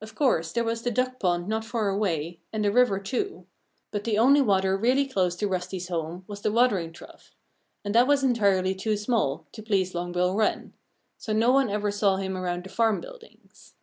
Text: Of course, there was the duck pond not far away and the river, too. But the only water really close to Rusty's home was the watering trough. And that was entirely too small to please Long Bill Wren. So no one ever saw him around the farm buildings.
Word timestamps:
Of 0.00 0.14
course, 0.14 0.52
there 0.52 0.64
was 0.64 0.80
the 0.84 0.90
duck 0.90 1.20
pond 1.20 1.46
not 1.46 1.66
far 1.66 1.90
away 1.90 2.40
and 2.50 2.64
the 2.64 2.72
river, 2.72 2.98
too. 2.98 3.46
But 3.90 4.04
the 4.04 4.16
only 4.16 4.40
water 4.40 4.74
really 4.74 5.06
close 5.06 5.36
to 5.36 5.48
Rusty's 5.48 5.88
home 5.88 6.24
was 6.26 6.40
the 6.40 6.50
watering 6.50 6.94
trough. 6.94 7.32
And 7.84 7.94
that 7.94 8.06
was 8.06 8.24
entirely 8.24 8.74
too 8.74 8.96
small 8.96 9.44
to 9.52 9.62
please 9.62 9.94
Long 9.94 10.12
Bill 10.12 10.34
Wren. 10.34 10.72
So 11.18 11.34
no 11.34 11.52
one 11.52 11.68
ever 11.68 11.90
saw 11.90 12.16
him 12.16 12.38
around 12.38 12.64
the 12.64 12.70
farm 12.70 13.02
buildings. 13.02 13.74